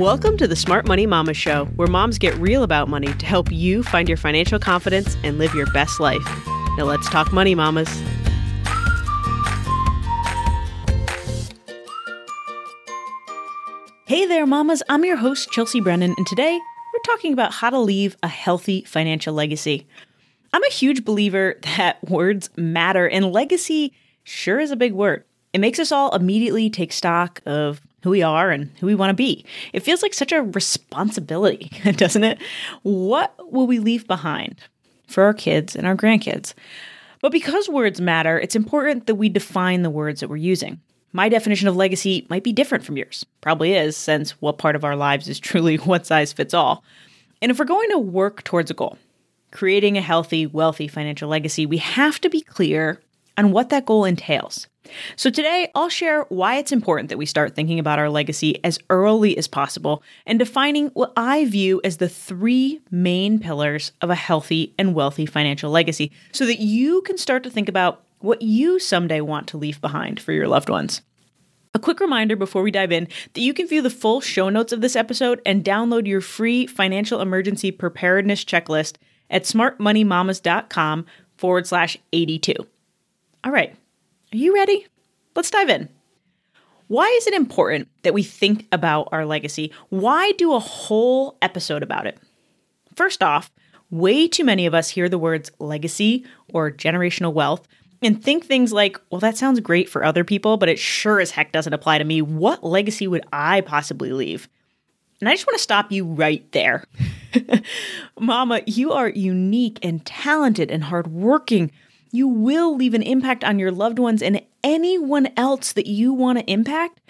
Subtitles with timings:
[0.00, 3.52] Welcome to the Smart Money Mama Show, where moms get real about money to help
[3.52, 6.24] you find your financial confidence and live your best life.
[6.76, 7.88] Now let's talk money, mamas.
[14.06, 14.82] Hey there, mamas.
[14.88, 16.58] I'm your host, Chelsea Brennan, and today
[16.92, 19.86] we're talking about how to leave a healthy financial legacy.
[20.52, 23.92] I'm a huge believer that words matter, and legacy
[24.24, 25.24] sure is a big word.
[25.52, 29.08] It makes us all immediately take stock of who we are and who we want
[29.08, 29.46] to be.
[29.72, 32.38] It feels like such a responsibility, doesn't it?
[32.82, 34.60] What will we leave behind
[35.08, 36.52] for our kids and our grandkids?
[37.22, 40.82] But because words matter, it's important that we define the words that we're using.
[41.14, 43.24] My definition of legacy might be different from yours.
[43.40, 46.84] Probably is, since what part of our lives is truly one size fits all.
[47.40, 48.98] And if we're going to work towards a goal,
[49.50, 53.00] creating a healthy, wealthy financial legacy, we have to be clear
[53.36, 54.68] on what that goal entails.
[55.16, 58.78] So, today I'll share why it's important that we start thinking about our legacy as
[58.90, 64.14] early as possible and defining what I view as the three main pillars of a
[64.14, 68.78] healthy and wealthy financial legacy so that you can start to think about what you
[68.78, 71.02] someday want to leave behind for your loved ones.
[71.74, 74.72] A quick reminder before we dive in that you can view the full show notes
[74.72, 78.96] of this episode and download your free financial emergency preparedness checklist
[79.28, 82.54] at smartmoneymamas.com forward slash 82.
[83.44, 83.76] All right,
[84.32, 84.86] are you ready?
[85.36, 85.90] Let's dive in.
[86.88, 89.70] Why is it important that we think about our legacy?
[89.90, 92.18] Why do a whole episode about it?
[92.96, 93.52] First off,
[93.90, 97.68] way too many of us hear the words legacy or generational wealth
[98.00, 101.30] and think things like, well, that sounds great for other people, but it sure as
[101.30, 102.22] heck doesn't apply to me.
[102.22, 104.48] What legacy would I possibly leave?
[105.20, 106.84] And I just want to stop you right there.
[108.18, 111.70] Mama, you are unique and talented and hardworking.
[112.14, 116.38] You will leave an impact on your loved ones and anyone else that you want
[116.38, 117.00] to impact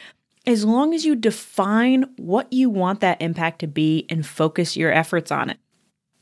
[0.47, 4.91] as long as you define what you want that impact to be and focus your
[4.91, 5.59] efforts on it.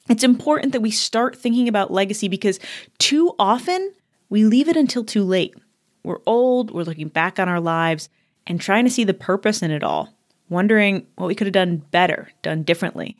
[0.09, 2.59] It's important that we start thinking about legacy because
[2.99, 3.93] too often
[4.29, 5.55] we leave it until too late.
[6.03, 8.09] We're old, we're looking back on our lives
[8.49, 10.13] and trying to see the purpose in it all,
[10.49, 13.17] wondering what we could have done better, done differently.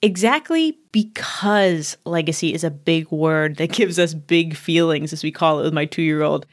[0.00, 5.60] Exactly because legacy is a big word that gives us big feelings, as we call
[5.60, 6.46] it with my two year old,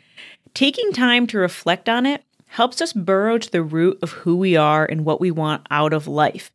[0.53, 4.55] taking time to reflect on it helps us burrow to the root of who we
[4.55, 6.51] are and what we want out of life.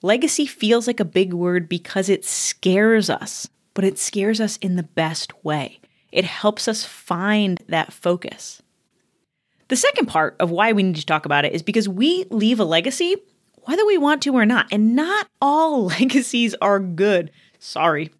[0.00, 4.76] Legacy feels like a big word because it scares us, but it scares us in
[4.76, 5.80] the best way.
[6.12, 8.62] It helps us find that focus.
[9.68, 12.60] The second part of why we need to talk about it is because we leave
[12.60, 13.16] a legacy
[13.70, 17.30] whether we want to or not, and not all legacies are good.
[17.60, 18.10] Sorry.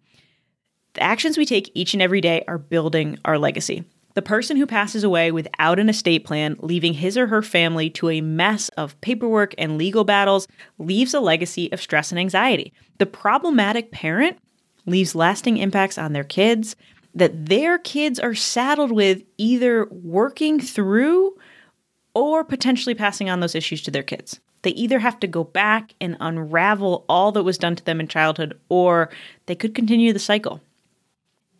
[0.93, 3.83] The actions we take each and every day are building our legacy.
[4.13, 8.09] The person who passes away without an estate plan, leaving his or her family to
[8.09, 10.47] a mess of paperwork and legal battles,
[10.77, 12.71] leaves a legacy of stress and anxiety.
[12.99, 14.37] The problematic parent
[14.85, 16.77] leaves lasting impacts on their kids
[17.13, 21.35] that their kids are saddled with either working through
[22.13, 24.39] or potentially passing on those issues to their kids.
[24.63, 28.07] They either have to go back and unravel all that was done to them in
[28.07, 29.09] childhood, or
[29.47, 30.61] they could continue the cycle.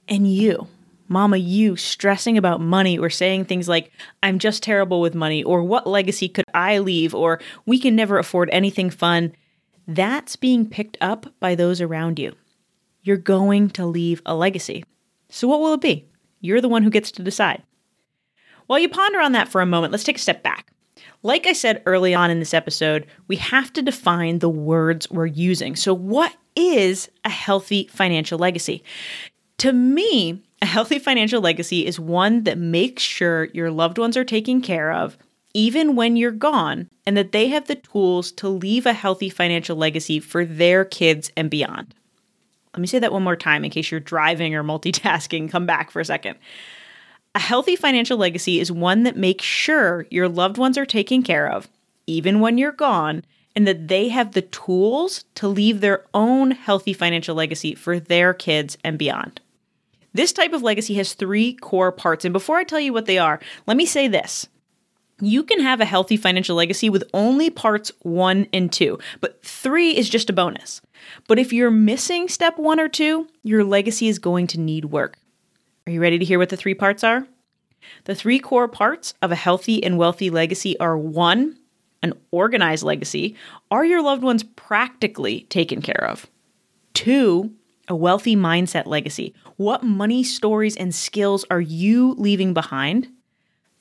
[0.08, 0.68] And you,
[1.08, 3.92] mama, you stressing about money or saying things like,
[4.22, 8.18] I'm just terrible with money, or what legacy could I leave, or we can never
[8.18, 9.34] afford anything fun,
[9.88, 12.36] that's being picked up by those around you.
[13.04, 14.86] You're going to leave a legacy.
[15.30, 16.08] So, what will it be?
[16.40, 17.64] You're the one who gets to decide.
[18.68, 20.72] While you ponder on that for a moment, let's take a step back.
[21.24, 25.28] Like I said early on in this episode, we have to define the words we're
[25.28, 25.76] using.
[25.76, 28.84] So, what is a healthy financial legacy?
[29.60, 34.24] To me, a healthy financial legacy is one that makes sure your loved ones are
[34.24, 35.18] taken care of,
[35.54, 39.76] even when you're gone, and that they have the tools to leave a healthy financial
[39.76, 41.94] legacy for their kids and beyond.
[42.74, 45.52] Let me say that one more time in case you're driving or multitasking.
[45.52, 46.38] Come back for a second.
[47.34, 51.50] A healthy financial legacy is one that makes sure your loved ones are taken care
[51.50, 51.70] of,
[52.06, 53.24] even when you're gone,
[53.56, 58.34] and that they have the tools to leave their own healthy financial legacy for their
[58.34, 59.40] kids and beyond.
[60.14, 62.26] This type of legacy has three core parts.
[62.26, 64.48] And before I tell you what they are, let me say this.
[65.22, 69.96] You can have a healthy financial legacy with only parts one and two, but three
[69.96, 70.82] is just a bonus.
[71.28, 75.18] But if you're missing step one or two, your legacy is going to need work.
[75.92, 77.28] Are you ready to hear what the three parts are?
[78.06, 81.58] The three core parts of a healthy and wealthy legacy are one,
[82.02, 83.36] an organized legacy.
[83.70, 86.28] Are your loved ones practically taken care of?
[86.94, 87.52] Two,
[87.90, 89.36] a wealthy mindset legacy.
[89.58, 93.10] What money stories and skills are you leaving behind?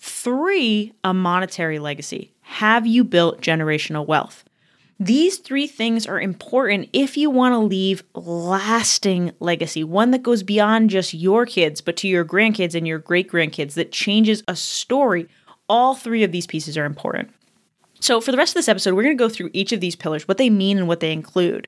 [0.00, 2.32] Three, a monetary legacy.
[2.40, 4.42] Have you built generational wealth?
[5.02, 10.42] These three things are important if you want to leave lasting legacy, one that goes
[10.42, 14.54] beyond just your kids, but to your grandkids and your great grandkids that changes a
[14.54, 15.26] story.
[15.70, 17.30] All three of these pieces are important.
[18.00, 19.96] So, for the rest of this episode, we're going to go through each of these
[19.96, 21.66] pillars, what they mean and what they include.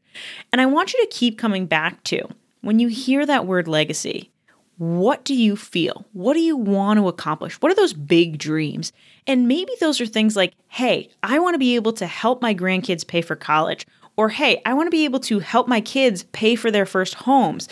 [0.53, 2.29] And I want you to keep coming back to
[2.61, 4.31] when you hear that word legacy,
[4.79, 6.07] what do you feel?
[6.13, 7.55] What do you want to accomplish?
[7.61, 8.93] What are those big dreams?
[9.27, 12.55] And maybe those are things like, hey, I want to be able to help my
[12.55, 13.87] grandkids pay for college.
[14.17, 17.15] Or, hey, I want to be able to help my kids pay for their first
[17.15, 17.69] homes,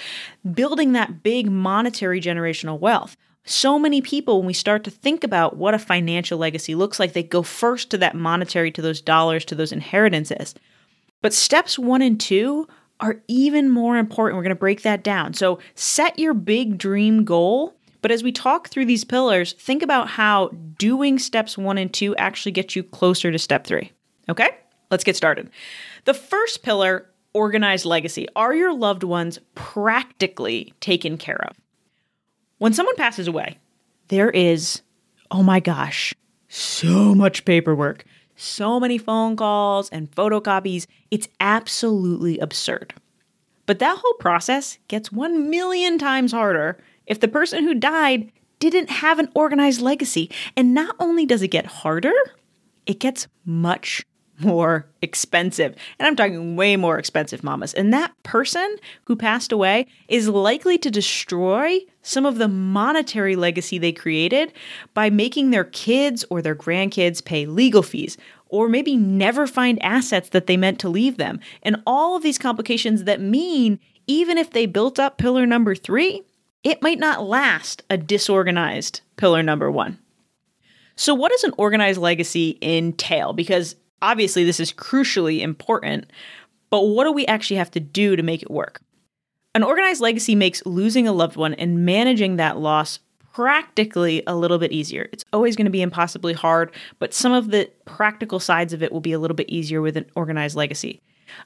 [0.55, 3.17] building that big monetary generational wealth.
[3.45, 7.13] So many people, when we start to think about what a financial legacy looks like,
[7.13, 10.55] they go first to that monetary, to those dollars, to those inheritances.
[11.23, 12.69] But steps one and two
[13.01, 14.37] are even more important.
[14.37, 15.35] We're going to break that down.
[15.35, 17.75] So, set your big dream goal.
[18.03, 20.49] But as we talk through these pillars, think about how
[20.79, 23.93] doing steps one and two actually get you closer to step three.
[24.29, 24.49] Okay,
[24.91, 25.51] let's get started.
[26.07, 28.27] The first pillar organized legacy.
[28.35, 31.57] Are your loved ones practically taken care of?
[32.59, 33.59] When someone passes away,
[34.09, 34.83] there is,
[35.31, 36.15] oh my gosh,
[36.49, 38.05] so much paperwork
[38.41, 40.87] so many phone calls and photocopies.
[41.11, 42.95] It's absolutely absurd.
[43.67, 48.91] But that whole process gets 1 million times harder if the person who died didn't
[48.91, 50.31] have an organized legacy.
[50.57, 52.13] And not only does it get harder,
[52.87, 54.05] it gets much
[54.41, 55.77] more expensive.
[55.99, 57.75] And I'm talking way more expensive, mamas.
[57.75, 63.79] And that person who passed away is likely to destroy some of the monetary legacy
[63.79, 64.53] they created
[64.95, 68.17] by making their kids or their grandkids pay legal fees.
[68.49, 71.39] Or maybe never find assets that they meant to leave them.
[71.63, 76.23] And all of these complications that mean even if they built up pillar number three,
[76.65, 79.99] it might not last a disorganized pillar number one.
[80.97, 83.33] So, what does an organized legacy entail?
[83.33, 86.11] Because obviously this is crucially important,
[86.71, 88.83] but what do we actually have to do to make it work?
[89.53, 93.01] An organized legacy makes losing a loved one and managing that loss
[93.33, 95.09] practically a little bit easier.
[95.13, 98.93] It's always going to be impossibly hard, but some of the practical sides of it
[98.93, 101.01] will be a little bit easier with an organized legacy.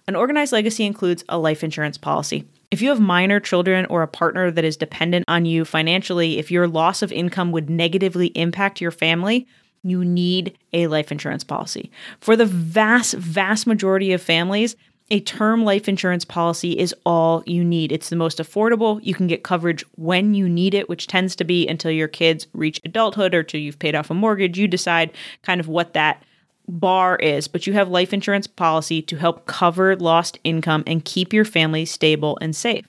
[0.06, 2.47] An organized legacy includes a life insurance policy.
[2.71, 6.51] If you have minor children or a partner that is dependent on you financially, if
[6.51, 9.47] your loss of income would negatively impact your family,
[9.83, 11.91] you need a life insurance policy.
[12.21, 14.77] For the vast, vast majority of families,
[15.11, 17.93] a term life insurance policy is all you need.
[17.93, 19.01] It's the most affordable.
[19.03, 22.47] You can get coverage when you need it, which tends to be until your kids
[22.55, 24.59] reach adulthood or till you've paid off a mortgage.
[24.59, 25.12] You decide
[25.43, 26.23] kind of what that
[26.67, 31.33] bar is, but you have life insurance policy to help cover lost income and keep
[31.33, 32.89] your family stable and safe.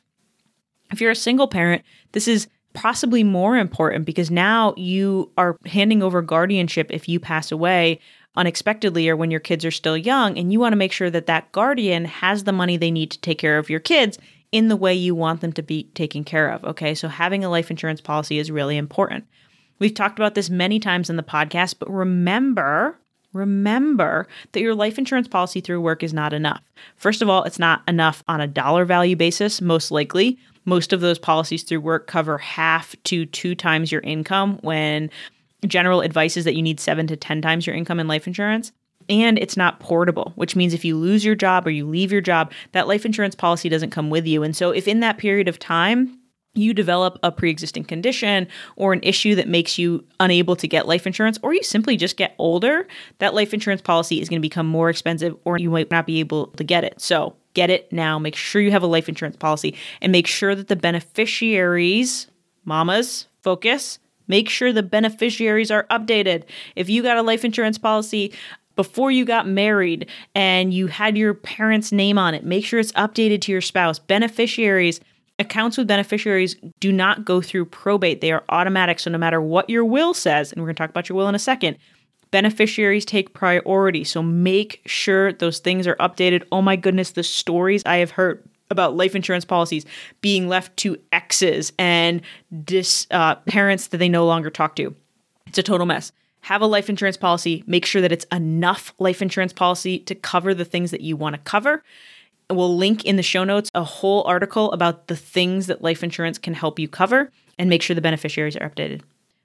[0.92, 1.84] If you're a single parent,
[2.14, 7.52] this is possibly more important because now you are handing over guardianship if you pass
[7.52, 8.00] away
[8.38, 11.28] unexpectedly or when your kids are still young and you want to make sure that
[11.28, 14.18] that guardian has the money they need to take care of your kids
[14.52, 16.94] in the way you want them to be taken care of okay?
[16.96, 19.26] So having a life insurance policy is really important.
[19.80, 22.98] We've talked about this many times in the podcast but remember
[23.34, 26.62] remember that your life insurance policy through work is not enough.
[26.96, 30.38] First of all it's not enough on a dollar value basis most likely.
[30.66, 35.12] Most of those policies through work cover half to two times your income when
[35.66, 38.72] general advice is that you need seven to 10 times your income in life insurance.
[39.08, 42.22] And it's not portable, which means if you lose your job or you leave your
[42.22, 44.42] job, that life insurance policy doesn't come with you.
[44.42, 46.20] And so, if in that period of time,
[46.56, 50.88] you develop a pre existing condition or an issue that makes you unable to get
[50.88, 52.88] life insurance, or you simply just get older,
[53.20, 56.20] that life insurance policy is going to become more expensive or you might not be
[56.20, 57.00] able to get it.
[57.00, 58.18] So, get it now.
[58.18, 62.28] Make sure you have a life insurance policy and make sure that the beneficiaries,
[62.64, 66.44] mamas, focus, make sure the beneficiaries are updated.
[66.76, 68.34] If you got a life insurance policy,
[68.76, 72.92] before you got married and you had your parents' name on it, make sure it's
[72.94, 74.00] updated to your spouse.
[74.00, 75.00] Beneficiaries,
[75.40, 79.00] accounts with beneficiaries do not go through probate, they are automatic.
[79.00, 81.30] So, no matter what your will says, and we're going to talk about your will
[81.30, 81.78] in a second,
[82.32, 84.04] beneficiaries take priority.
[84.04, 86.44] So make sure those things are updated.
[86.52, 89.86] Oh my goodness, the stories I have heard about life insurance policies
[90.22, 92.22] being left to exes and
[92.64, 94.96] dis, uh, parents that they no longer talk to.
[95.48, 96.12] It's a total mess.
[96.42, 97.64] Have a life insurance policy.
[97.66, 101.36] Make sure that it's enough life insurance policy to cover the things that you want
[101.36, 101.84] to cover.
[102.50, 106.38] We'll link in the show notes a whole article about the things that life insurance
[106.38, 109.02] can help you cover and make sure the beneficiaries are updated.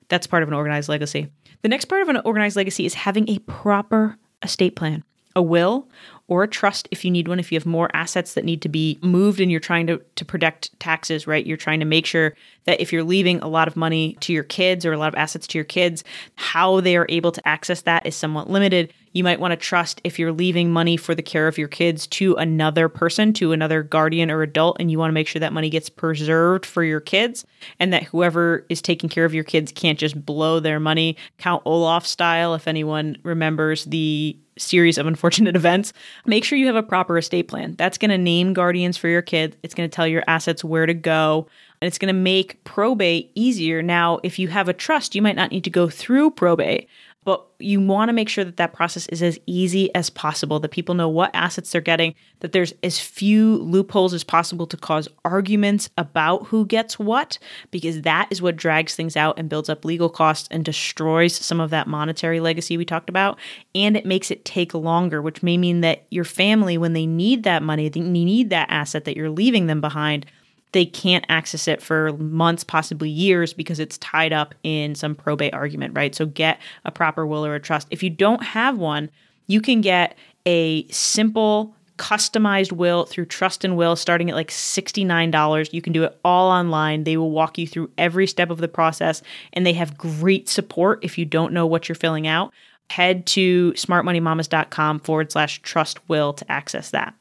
[0.08, 1.28] That's part of an organized legacy.
[1.62, 5.04] The next part of an organized legacy is having a proper estate plan.
[5.36, 5.88] A will
[6.30, 8.68] or a trust if you need one, if you have more assets that need to
[8.68, 11.44] be moved and you're trying to, to protect taxes, right?
[11.44, 14.44] You're trying to make sure that if you're leaving a lot of money to your
[14.44, 16.04] kids or a lot of assets to your kids,
[16.36, 18.92] how they are able to access that is somewhat limited.
[19.12, 22.06] You might want to trust if you're leaving money for the care of your kids
[22.08, 25.52] to another person, to another guardian or adult, and you want to make sure that
[25.52, 27.44] money gets preserved for your kids
[27.80, 31.60] and that whoever is taking care of your kids can't just blow their money, Count
[31.64, 35.92] Olaf style, if anyone remembers the series of unfortunate events,
[36.26, 37.74] make sure you have a proper estate plan.
[37.76, 39.56] That's going to name guardians for your kids.
[39.62, 41.46] It's going to tell your assets where to go.
[41.80, 43.82] And it's going to make probate easier.
[43.82, 46.88] Now, if you have a trust, you might not need to go through probate,
[47.24, 50.70] but you want to make sure that that process is as easy as possible, that
[50.70, 55.06] people know what assets they're getting, that there's as few loopholes as possible to cause
[55.24, 57.38] arguments about who gets what,
[57.70, 61.60] because that is what drags things out and builds up legal costs and destroys some
[61.60, 63.38] of that monetary legacy we talked about.
[63.74, 67.42] And it makes it take longer, which may mean that your family, when they need
[67.42, 70.24] that money, they need that asset that you're leaving them behind
[70.72, 75.54] they can't access it for months, possibly years, because it's tied up in some probate
[75.54, 76.14] argument, right?
[76.14, 77.88] So get a proper will or a trust.
[77.90, 79.10] If you don't have one,
[79.46, 85.72] you can get a simple, customized will through Trust and Will starting at like $69.
[85.72, 87.04] You can do it all online.
[87.04, 89.22] They will walk you through every step of the process,
[89.52, 92.52] and they have great support if you don't know what you're filling out.
[92.90, 97.14] Head to smartmoneymamas.com forward slash trust will to access that.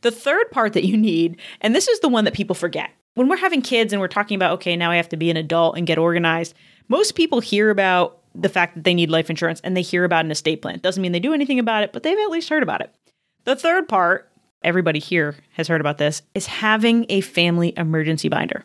[0.00, 2.90] The third part that you need, and this is the one that people forget.
[3.14, 5.36] When we're having kids and we're talking about, okay, now I have to be an
[5.36, 6.54] adult and get organized,
[6.88, 10.24] most people hear about the fact that they need life insurance and they hear about
[10.24, 10.78] an estate plan.
[10.78, 12.94] Doesn't mean they do anything about it, but they've at least heard about it.
[13.44, 14.30] The third part,
[14.62, 18.64] everybody here has heard about this, is having a family emergency binder.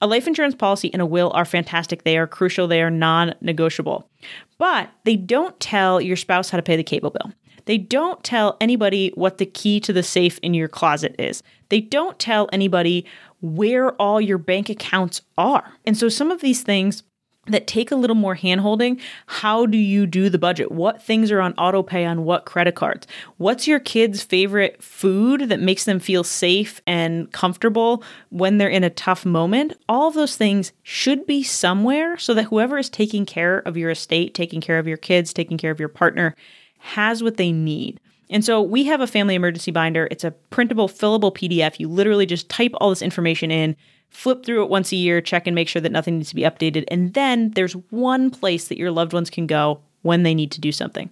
[0.00, 2.02] A life insurance policy and a will are fantastic.
[2.02, 2.66] They are crucial.
[2.66, 4.10] They are non negotiable.
[4.58, 7.32] But they don't tell your spouse how to pay the cable bill.
[7.64, 11.42] They don't tell anybody what the key to the safe in your closet is.
[11.68, 13.06] They don't tell anybody
[13.40, 15.74] where all your bank accounts are.
[15.84, 17.02] And so some of these things
[17.48, 19.00] that take a little more handholding.
[19.26, 20.70] How do you do the budget?
[20.70, 23.06] What things are on auto pay on what credit cards?
[23.36, 28.84] What's your kids' favorite food that makes them feel safe and comfortable when they're in
[28.84, 29.76] a tough moment?
[29.88, 33.90] All of those things should be somewhere so that whoever is taking care of your
[33.90, 36.36] estate, taking care of your kids, taking care of your partner,
[36.82, 38.00] has what they need.
[38.28, 40.08] And so we have a family emergency binder.
[40.10, 41.78] It's a printable, fillable PDF.
[41.78, 43.76] You literally just type all this information in,
[44.10, 46.42] flip through it once a year, check and make sure that nothing needs to be
[46.42, 46.84] updated.
[46.88, 50.60] And then there's one place that your loved ones can go when they need to
[50.60, 51.10] do something.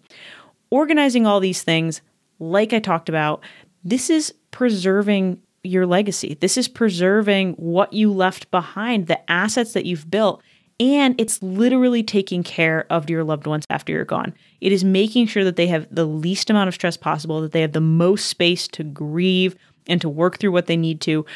[0.70, 2.00] Organizing all these things,
[2.38, 3.42] like I talked about,
[3.84, 6.38] this is preserving your legacy.
[6.40, 10.42] This is preserving what you left behind, the assets that you've built
[10.80, 14.32] and it's literally taking care of your loved ones after you're gone.
[14.62, 17.60] It is making sure that they have the least amount of stress possible, that they
[17.60, 19.54] have the most space to grieve
[19.86, 21.26] and to work through what they need to.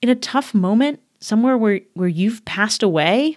[0.00, 3.36] In a tough moment, somewhere where, where you've passed away,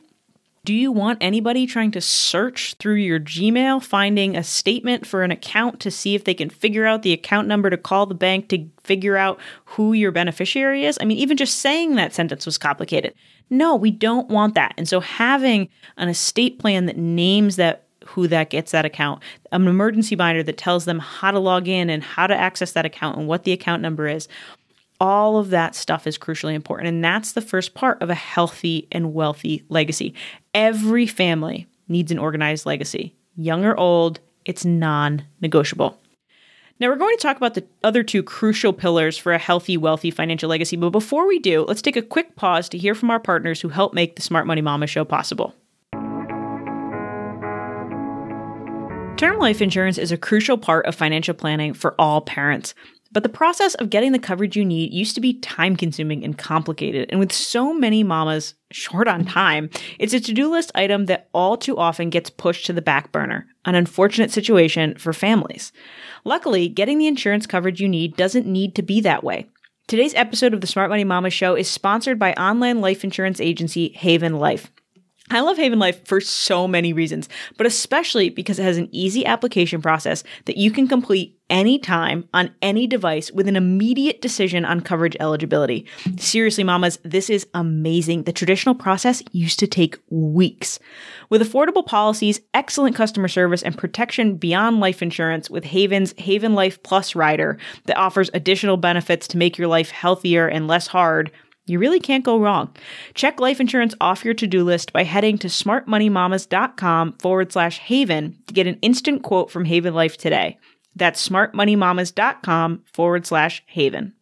[0.65, 5.31] do you want anybody trying to search through your Gmail, finding a statement for an
[5.31, 8.49] account to see if they can figure out the account number to call the bank
[8.49, 10.97] to figure out who your beneficiary is?
[11.01, 13.13] I mean, even just saying that sentence was complicated.
[13.49, 14.73] No, we don't want that.
[14.77, 19.67] And so having an estate plan that names that who that gets that account, an
[19.67, 23.17] emergency binder that tells them how to log in and how to access that account
[23.17, 24.27] and what the account number is.
[24.99, 26.89] All of that stuff is crucially important.
[26.89, 30.13] And that's the first part of a healthy and wealthy legacy.
[30.53, 35.99] Every family needs an organized legacy, young or old, it's non negotiable.
[36.79, 40.11] Now, we're going to talk about the other two crucial pillars for a healthy, wealthy
[40.11, 40.77] financial legacy.
[40.77, 43.67] But before we do, let's take a quick pause to hear from our partners who
[43.67, 45.53] help make the Smart Money Mama show possible.
[49.17, 52.73] Term life insurance is a crucial part of financial planning for all parents.
[53.11, 56.37] But the process of getting the coverage you need used to be time consuming and
[56.37, 57.09] complicated.
[57.09, 61.27] And with so many mamas short on time, it's a to do list item that
[61.33, 65.71] all too often gets pushed to the back burner, an unfortunate situation for families.
[66.23, 69.47] Luckily, getting the insurance coverage you need doesn't need to be that way.
[69.87, 73.89] Today's episode of the Smart Money Mama Show is sponsored by online life insurance agency
[73.89, 74.71] Haven Life.
[75.31, 79.25] I love Haven Life for so many reasons, but especially because it has an easy
[79.25, 84.81] application process that you can complete anytime on any device with an immediate decision on
[84.81, 85.85] coverage eligibility.
[86.17, 88.23] Seriously, mamas, this is amazing.
[88.23, 90.79] The traditional process used to take weeks.
[91.29, 96.81] With affordable policies, excellent customer service, and protection beyond life insurance with Haven's Haven Life
[96.83, 101.31] Plus rider that offers additional benefits to make your life healthier and less hard
[101.69, 102.73] you really can't go wrong.
[103.13, 108.37] Check life insurance off your to do list by heading to smartmoneymamas.com forward slash haven
[108.47, 110.57] to get an instant quote from Haven Life today.
[110.95, 114.13] That's smartmoneymamas.com forward slash haven.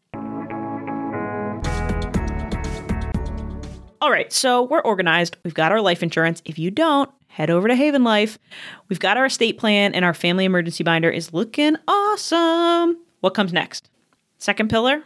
[4.00, 5.38] All right, so we're organized.
[5.44, 6.42] We've got our life insurance.
[6.46, 8.38] If you don't, head over to Haven Life.
[8.89, 12.98] We've got our estate plan, and our family emergency binder is looking awesome.
[13.22, 13.89] What comes next?
[14.38, 15.04] Second pillar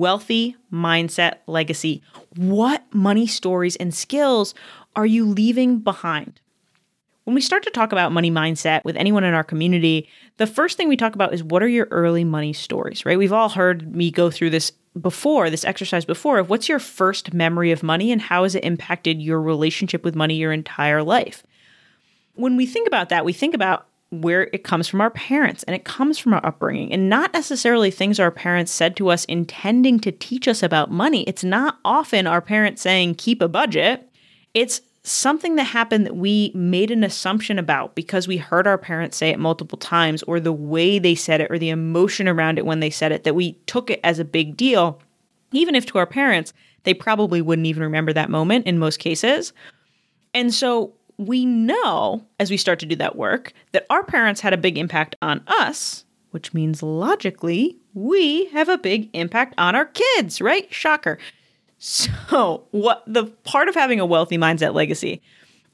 [0.00, 2.02] wealthy mindset legacy.
[2.34, 4.54] What money stories and skills
[4.96, 6.40] are you leaving behind?
[7.24, 10.78] When we start to talk about money mindset with anyone in our community, the first
[10.78, 13.18] thing we talk about is what are your early money stories, right?
[13.18, 17.34] We've all heard me go through this before, this exercise before of what's your first
[17.34, 21.44] memory of money and how has it impacted your relationship with money your entire life?
[22.34, 25.74] When we think about that, we think about where it comes from our parents and
[25.74, 30.00] it comes from our upbringing and not necessarily things our parents said to us intending
[30.00, 31.22] to teach us about money.
[31.24, 34.08] It's not often our parents saying, keep a budget.
[34.52, 39.16] It's something that happened that we made an assumption about because we heard our parents
[39.16, 42.66] say it multiple times or the way they said it or the emotion around it
[42.66, 45.00] when they said it that we took it as a big deal.
[45.52, 46.52] Even if to our parents,
[46.82, 49.52] they probably wouldn't even remember that moment in most cases.
[50.34, 54.54] And so we know as we start to do that work that our parents had
[54.54, 59.84] a big impact on us, which means logically we have a big impact on our
[59.84, 60.72] kids, right?
[60.72, 61.18] Shocker.
[61.76, 65.20] So, what the part of having a wealthy mindset legacy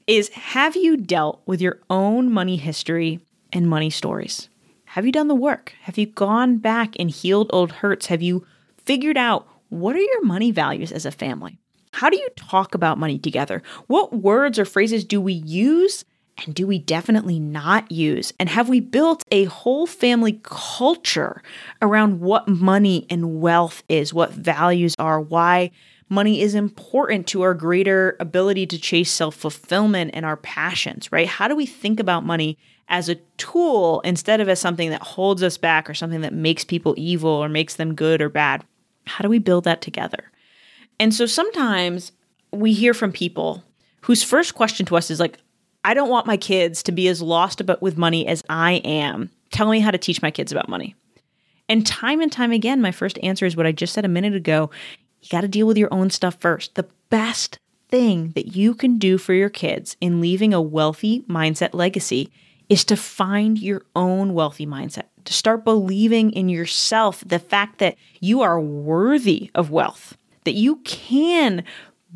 [0.05, 3.19] is have you dealt with your own money history
[3.53, 4.49] and money stories?
[4.85, 5.73] Have you done the work?
[5.81, 8.07] Have you gone back and healed old hurts?
[8.07, 8.45] Have you
[8.77, 11.59] figured out what are your money values as a family?
[11.97, 13.63] How do you talk about money together?
[13.87, 16.05] What words or phrases do we use
[16.45, 18.33] and do we definitely not use?
[18.39, 21.41] And have we built a whole family culture
[21.81, 25.71] around what money and wealth is, what values are, why
[26.07, 31.27] money is important to our greater ability to chase self fulfillment and our passions, right?
[31.27, 35.41] How do we think about money as a tool instead of as something that holds
[35.41, 38.63] us back or something that makes people evil or makes them good or bad?
[39.07, 40.25] How do we build that together?
[40.99, 42.11] And so sometimes
[42.51, 43.63] we hear from people
[44.01, 45.37] whose first question to us is like,
[45.83, 49.29] I don't want my kids to be as lost about with money as I am.
[49.51, 50.95] Tell me how to teach my kids about money.
[51.69, 54.33] And time and time again, my first answer is what I just said a minute
[54.33, 54.69] ago.
[55.21, 56.75] You got to deal with your own stuff first.
[56.75, 61.73] The best thing that you can do for your kids in leaving a wealthy mindset
[61.73, 62.31] legacy
[62.69, 67.95] is to find your own wealthy mindset, to start believing in yourself, the fact that
[68.19, 71.63] you are worthy of wealth, that you can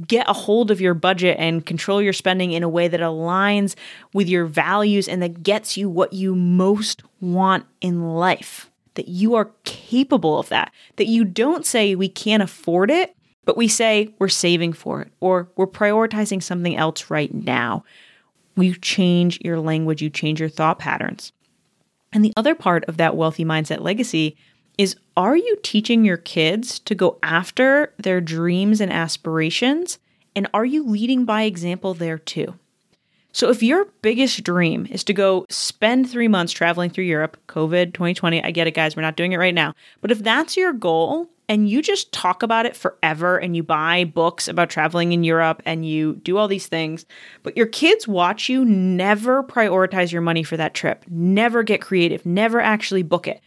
[0.07, 3.75] get a hold of your budget and control your spending in a way that aligns
[4.13, 9.35] with your values and that gets you what you most want in life that you
[9.35, 13.15] are capable of that, that you don't say we can't afford it,
[13.45, 17.83] but we say we're saving for it or we're prioritizing something else right now.
[18.55, 21.31] You change your language, you change your thought patterns.
[22.13, 24.35] And the other part of that wealthy mindset legacy
[24.77, 29.99] is are you teaching your kids to go after their dreams and aspirations?
[30.35, 32.55] And are you leading by example there too?
[33.33, 37.93] So, if your biggest dream is to go spend three months traveling through Europe, COVID
[37.93, 39.73] 2020, I get it, guys, we're not doing it right now.
[40.01, 44.03] But if that's your goal and you just talk about it forever and you buy
[44.03, 47.05] books about traveling in Europe and you do all these things,
[47.43, 52.25] but your kids watch you never prioritize your money for that trip, never get creative,
[52.25, 53.41] never actually book it.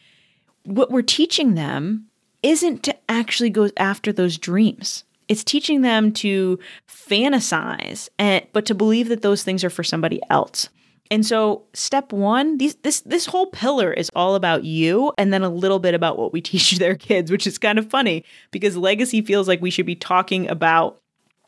[0.64, 2.06] What we're teaching them
[2.42, 8.74] isn't to actually go after those dreams it's teaching them to fantasize and but to
[8.74, 10.68] believe that those things are for somebody else.
[11.10, 15.42] And so step 1, these, this this whole pillar is all about you and then
[15.42, 18.76] a little bit about what we teach their kids, which is kind of funny because
[18.76, 21.00] legacy feels like we should be talking about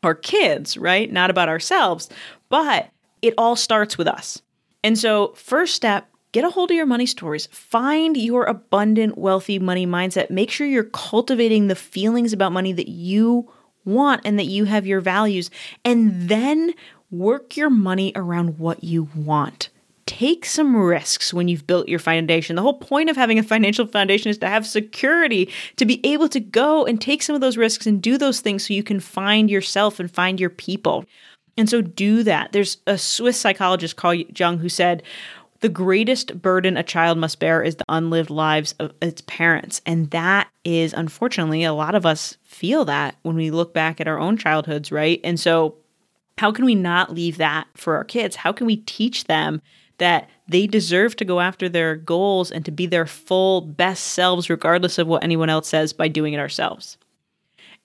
[0.03, 1.11] our kids, right?
[1.11, 2.09] Not about ourselves,
[2.49, 2.89] but
[3.21, 4.41] it all starts with us.
[4.83, 7.47] And so first step Get a hold of your money stories.
[7.47, 10.29] Find your abundant, wealthy money mindset.
[10.29, 13.51] Make sure you're cultivating the feelings about money that you
[13.85, 15.49] want and that you have your values.
[15.83, 16.75] And then
[17.09, 19.69] work your money around what you want.
[20.05, 22.55] Take some risks when you've built your foundation.
[22.55, 26.29] The whole point of having a financial foundation is to have security, to be able
[26.29, 28.99] to go and take some of those risks and do those things so you can
[28.99, 31.03] find yourself and find your people.
[31.57, 32.51] And so do that.
[32.51, 35.01] There's a Swiss psychologist Carl Jung who said,
[35.59, 39.81] the greatest burden a child must bear is the unlived lives of its parents.
[39.85, 44.07] And that is, unfortunately, a lot of us feel that when we look back at
[44.07, 45.19] our own childhoods, right?
[45.23, 45.75] And so,
[46.37, 48.35] how can we not leave that for our kids?
[48.35, 49.61] How can we teach them
[49.97, 54.49] that they deserve to go after their goals and to be their full best selves,
[54.49, 56.97] regardless of what anyone else says, by doing it ourselves?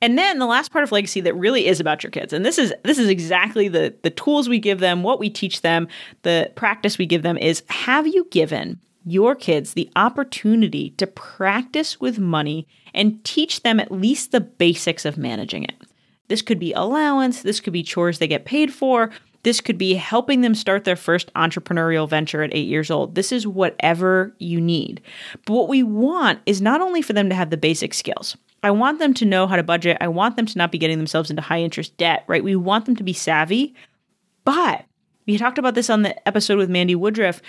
[0.02, 2.32] And then the last part of legacy that really is about your kids.
[2.32, 5.62] And this is this is exactly the the tools we give them, what we teach
[5.62, 5.86] them,
[6.22, 12.00] the practice we give them is have you given your kids the opportunity to practice
[12.00, 15.74] with money and teach them at least the basics of managing it.
[16.28, 19.10] This could be allowance, this could be chores they get paid for,
[19.42, 23.14] this could be helping them start their first entrepreneurial venture at eight years old.
[23.14, 25.00] This is whatever you need.
[25.46, 28.36] But what we want is not only for them to have the basic skills.
[28.62, 29.98] I want them to know how to budget.
[30.00, 32.44] I want them to not be getting themselves into high interest debt, right?
[32.44, 33.74] We want them to be savvy.
[34.44, 34.84] But
[35.26, 37.42] we talked about this on the episode with Mandi Woodruff.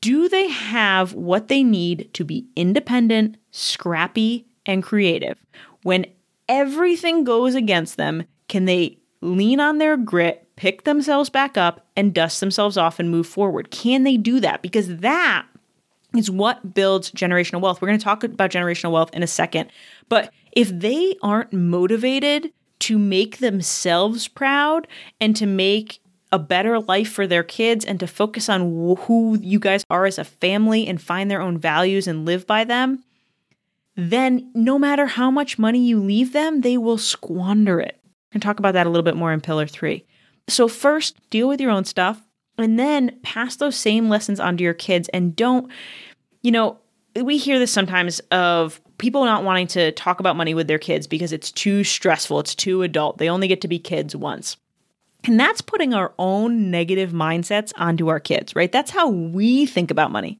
[0.00, 5.38] Do they have what they need to be independent, scrappy, and creative?
[5.82, 6.06] When
[6.48, 12.14] everything goes against them, can they lean on their grit, pick themselves back up, and
[12.14, 13.70] dust themselves off and move forward?
[13.70, 14.62] Can they do that?
[14.62, 15.46] Because that
[16.16, 17.80] is what builds generational wealth.
[17.80, 19.70] We're going to talk about generational wealth in a second.
[20.08, 24.86] But if they aren't motivated to make themselves proud
[25.20, 26.00] and to make
[26.32, 30.18] a better life for their kids and to focus on who you guys are as
[30.18, 33.04] a family and find their own values and live by them,
[33.94, 38.00] then no matter how much money you leave them, they will squander it.
[38.32, 40.04] And talk about that a little bit more in pillar three.
[40.48, 42.22] So, first, deal with your own stuff
[42.58, 45.08] and then pass those same lessons on to your kids.
[45.10, 45.70] And don't,
[46.42, 46.78] you know,
[47.22, 51.06] we hear this sometimes of people not wanting to talk about money with their kids
[51.06, 53.18] because it's too stressful, it's too adult.
[53.18, 54.56] They only get to be kids once.
[55.24, 58.70] And that's putting our own negative mindsets onto our kids, right?
[58.70, 60.38] That's how we think about money.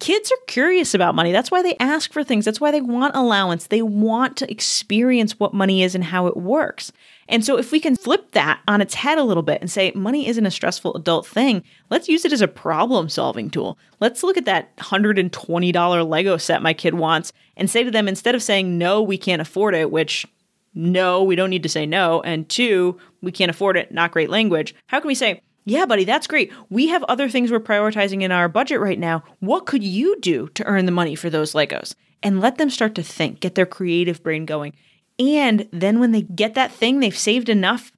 [0.00, 1.32] Kids are curious about money.
[1.32, 2.44] That's why they ask for things.
[2.44, 3.68] That's why they want allowance.
[3.68, 6.92] They want to experience what money is and how it works.
[7.28, 9.92] And so, if we can flip that on its head a little bit and say,
[9.94, 13.78] money isn't a stressful adult thing, let's use it as a problem solving tool.
[14.00, 18.34] Let's look at that $120 Lego set my kid wants and say to them, instead
[18.34, 20.26] of saying, no, we can't afford it, which
[20.74, 24.30] no, we don't need to say no, and two, we can't afford it, not great
[24.30, 26.52] language, how can we say, yeah, buddy, that's great.
[26.70, 29.24] We have other things we're prioritizing in our budget right now.
[29.40, 31.96] What could you do to earn the money for those Legos?
[32.22, 34.74] And let them start to think, get their creative brain going.
[35.18, 37.92] And then when they get that thing, they've saved enough.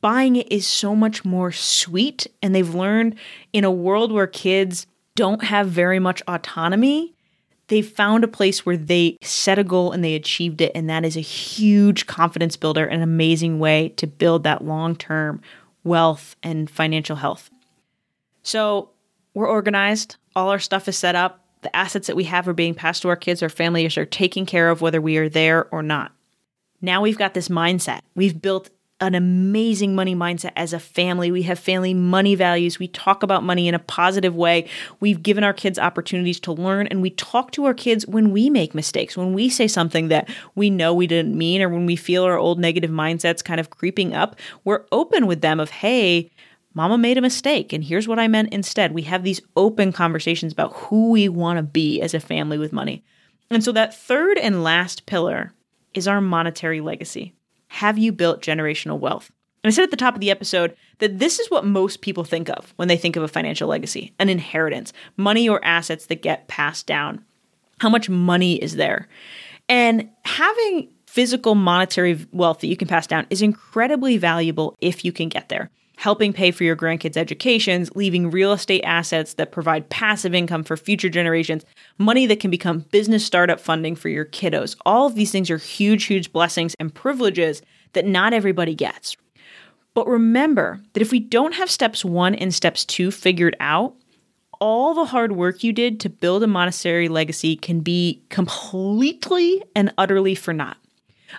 [0.00, 2.26] Buying it is so much more sweet.
[2.42, 3.16] And they've learned
[3.52, 7.14] in a world where kids don't have very much autonomy,
[7.68, 10.70] they found a place where they set a goal and they achieved it.
[10.74, 15.40] And that is a huge confidence builder, an amazing way to build that long term
[15.86, 17.48] wealth, and financial health.
[18.42, 18.90] So
[19.32, 22.74] we're organized, all our stuff is set up, the assets that we have are being
[22.74, 25.82] passed to our kids, our families are taken care of whether we are there or
[25.82, 26.12] not.
[26.86, 28.02] Now we've got this mindset.
[28.14, 28.70] We've built
[29.00, 31.32] an amazing money mindset as a family.
[31.32, 32.78] We have family money values.
[32.78, 34.68] We talk about money in a positive way.
[35.00, 38.48] We've given our kids opportunities to learn, and we talk to our kids when we
[38.50, 41.96] make mistakes, when we say something that we know we didn't mean, or when we
[41.96, 44.36] feel our old negative mindsets kind of creeping up.
[44.62, 46.30] We're open with them of, hey,
[46.72, 48.92] Mama made a mistake, and here's what I meant instead.
[48.92, 52.72] We have these open conversations about who we want to be as a family with
[52.72, 53.02] money.
[53.50, 55.52] And so, that third and last pillar
[55.96, 57.34] is our monetary legacy.
[57.68, 59.30] Have you built generational wealth?
[59.64, 62.22] And I said at the top of the episode that this is what most people
[62.22, 66.22] think of when they think of a financial legacy an inheritance, money or assets that
[66.22, 67.24] get passed down.
[67.80, 69.08] How much money is there?
[69.68, 75.12] And having physical monetary wealth that you can pass down is incredibly valuable if you
[75.12, 75.70] can get there.
[75.96, 80.76] Helping pay for your grandkids' educations, leaving real estate assets that provide passive income for
[80.76, 81.64] future generations,
[81.98, 84.76] money that can become business startup funding for your kiddos.
[84.84, 87.62] All of these things are huge, huge blessings and privileges
[87.94, 89.16] that not everybody gets.
[89.94, 93.94] But remember that if we don't have steps one and steps two figured out,
[94.60, 99.92] all the hard work you did to build a monastery legacy can be completely and
[99.96, 100.76] utterly for naught.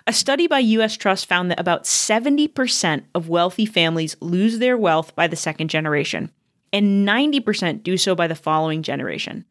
[0.06, 5.14] A study by US Trust found that about 70% of wealthy families lose their wealth
[5.14, 6.30] by the second generation,
[6.72, 9.44] and 90% do so by the following generation.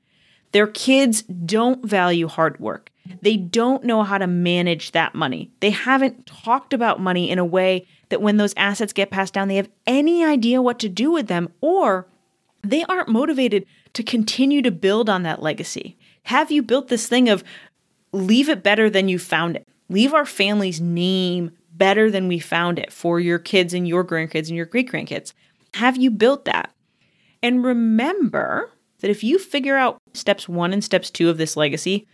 [0.51, 2.89] Their kids don't value hard work.
[3.21, 5.51] They don't know how to manage that money.
[5.59, 9.47] They haven't talked about money in a way that when those assets get passed down,
[9.47, 12.07] they have any idea what to do with them, or
[12.63, 15.97] they aren't motivated to continue to build on that legacy.
[16.23, 17.43] Have you built this thing of
[18.11, 19.67] leave it better than you found it?
[19.89, 24.47] Leave our family's name better than we found it for your kids and your grandkids
[24.47, 25.33] and your great grandkids.
[25.75, 26.73] Have you built that?
[27.43, 32.07] And remember that if you figure out steps one and steps two of this legacy,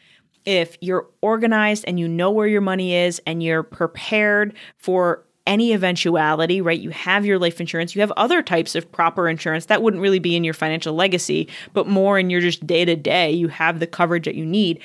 [0.45, 5.73] if you're organized and you know where your money is and you're prepared for any
[5.73, 6.79] eventuality, right?
[6.79, 10.19] You have your life insurance, you have other types of proper insurance that wouldn't really
[10.19, 13.31] be in your financial legacy, but more in your just day to day.
[13.31, 14.79] You have the coverage that you need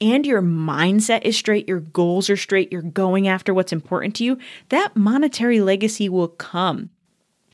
[0.00, 4.24] and your mindset is straight, your goals are straight, you're going after what's important to
[4.24, 6.90] you, that monetary legacy will come.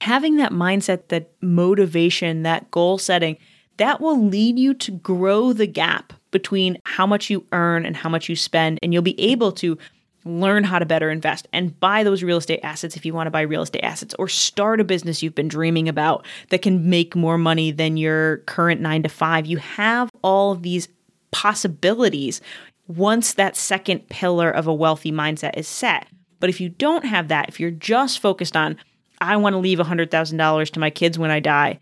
[0.01, 3.37] Having that mindset, that motivation, that goal setting,
[3.77, 8.09] that will lead you to grow the gap between how much you earn and how
[8.09, 8.79] much you spend.
[8.83, 9.79] And you'll be able to
[10.25, 13.31] learn how to better invest and buy those real estate assets if you want to
[13.31, 17.17] buy real estate assets or start a business you've been dreaming about that can make
[17.17, 19.47] more money than your current nine to five.
[19.47, 20.89] You have all of these
[21.31, 22.41] possibilities
[22.89, 26.07] once that second pillar of a wealthy mindset is set.
[26.41, 28.77] But if you don't have that, if you're just focused on,
[29.21, 31.79] I want to leave $100,000 to my kids when I die,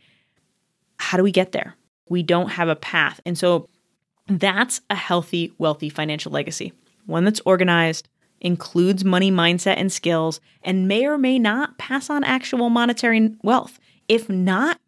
[0.98, 1.76] how do we get there?
[2.08, 3.20] We don't have a path.
[3.24, 3.68] And so
[4.26, 6.72] that's a healthy, wealthy financial legacy,
[7.06, 8.08] one that's organized,
[8.40, 13.78] includes money mindset and skills, and may or may not pass on actual monetary wealth.
[14.08, 14.80] If not,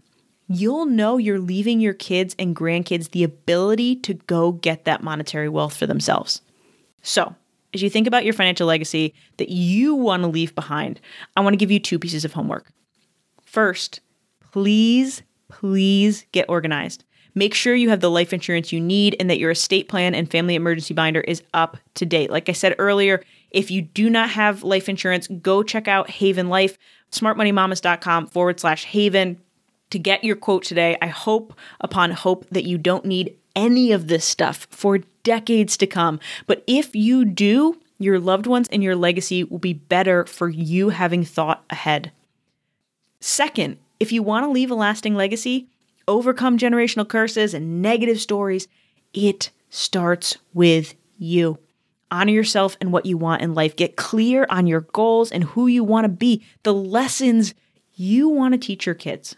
[0.51, 5.49] you'll know you're leaving your kids and grandkids the ability to go get that monetary
[5.49, 6.43] wealth for themselves.
[7.03, 7.37] So,
[7.73, 11.01] as you think about your financial legacy that you want to leave behind,
[11.37, 12.73] I want to give you two pieces of homework.
[13.45, 14.01] First,
[14.41, 17.05] please, please get organized.
[17.37, 20.29] Make sure you have the life insurance you need and that your estate plan and
[20.29, 22.31] family emergency binder is up to date.
[22.31, 26.49] Like I said earlier, if you do not have life insurance, go check out Haven
[26.49, 26.77] Life,
[27.13, 29.41] smartmoneymamas.com forward slash Haven
[29.91, 30.97] to get your quote today.
[31.03, 35.87] I hope upon hope that you don't need any of this stuff for decades to
[35.87, 36.21] come.
[36.47, 40.89] But if you do, your loved ones and your legacy will be better for you
[40.89, 42.13] having thought ahead.
[43.21, 45.69] Second, if you want to leave a lasting legacy,
[46.09, 48.67] overcome generational curses and negative stories,
[49.13, 51.59] it starts with you.
[52.11, 53.77] Honor yourself and what you want in life.
[53.77, 57.55] Get clear on your goals and who you want to be, the lessons
[57.95, 59.37] you want to teach your kids.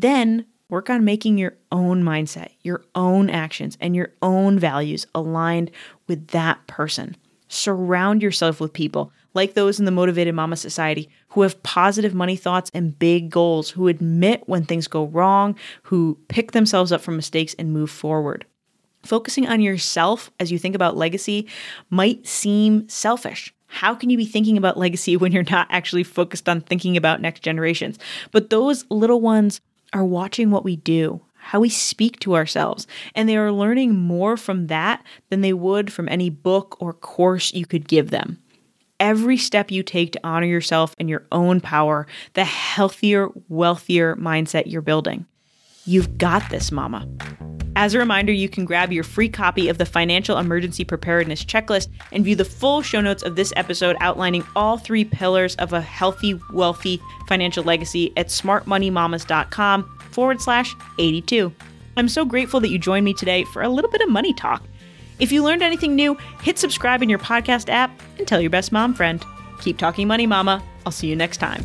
[0.00, 5.72] Then work on making your own mindset, your own actions, and your own values aligned
[6.06, 7.16] with that person.
[7.48, 12.36] Surround yourself with people like those in the Motivated Mama Society who have positive money
[12.36, 17.16] thoughts and big goals, who admit when things go wrong, who pick themselves up from
[17.16, 18.44] mistakes and move forward.
[19.02, 21.48] Focusing on yourself as you think about legacy
[21.90, 23.52] might seem selfish.
[23.66, 27.20] How can you be thinking about legacy when you're not actually focused on thinking about
[27.20, 27.98] next generations?
[28.30, 29.60] But those little ones
[29.92, 34.36] are watching what we do, how we speak to ourselves, and they are learning more
[34.36, 38.38] from that than they would from any book or course you could give them.
[39.00, 44.64] Every step you take to honor yourself and your own power, the healthier, wealthier mindset
[44.66, 45.26] you're building.
[45.88, 47.08] You've got this, mama.
[47.74, 51.88] As a reminder, you can grab your free copy of the Financial Emergency Preparedness Checklist
[52.12, 55.80] and view the full show notes of this episode outlining all three pillars of a
[55.80, 61.54] healthy, wealthy financial legacy at smartmoneymamas.com forward slash 82.
[61.96, 64.62] I'm so grateful that you joined me today for a little bit of money talk.
[65.18, 68.72] If you learned anything new, hit subscribe in your podcast app and tell your best
[68.72, 69.24] mom friend.
[69.62, 70.62] Keep talking money, mama.
[70.84, 71.64] I'll see you next time.